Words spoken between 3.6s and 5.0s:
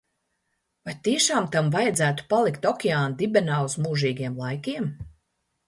uz mūžīgiem laikiem?